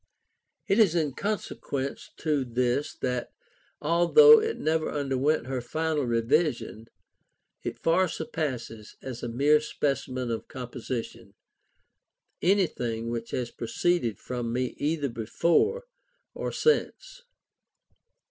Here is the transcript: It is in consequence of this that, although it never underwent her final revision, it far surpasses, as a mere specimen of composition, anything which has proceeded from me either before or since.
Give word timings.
It 0.67 0.79
is 0.79 0.95
in 0.95 1.13
consequence 1.13 2.09
of 2.25 2.55
this 2.55 2.95
that, 3.03 3.29
although 3.79 4.39
it 4.41 4.57
never 4.57 4.89
underwent 4.89 5.45
her 5.45 5.61
final 5.61 6.05
revision, 6.05 6.87
it 7.61 7.77
far 7.77 8.07
surpasses, 8.07 8.95
as 9.03 9.21
a 9.21 9.29
mere 9.29 9.61
specimen 9.61 10.31
of 10.31 10.47
composition, 10.47 11.35
anything 12.41 13.11
which 13.11 13.29
has 13.29 13.51
proceeded 13.51 14.17
from 14.17 14.51
me 14.51 14.73
either 14.79 15.07
before 15.09 15.83
or 16.33 16.51
since. 16.51 17.21